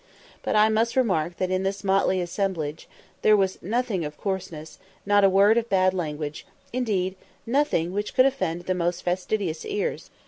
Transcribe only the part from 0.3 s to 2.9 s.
But I must remark that in this motley assembly